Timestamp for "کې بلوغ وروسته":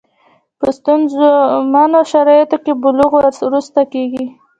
2.63-3.81